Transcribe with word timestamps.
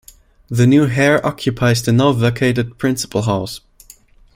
The 0.49 0.65
new 0.65 0.87
heir 0.87 1.23
occupies 1.23 1.83
the 1.83 1.91
now 1.93 2.11
vacated 2.11 2.79
principal 2.79 3.21
house. 3.21 3.61